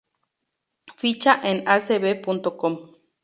Ficha 1.01 1.35
en 1.51 1.61
Acb.com 1.75 2.75